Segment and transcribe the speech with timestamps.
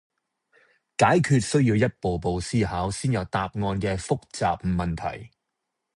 [0.97, 5.29] 解決需要一步步思考先有答案嘅複雜問題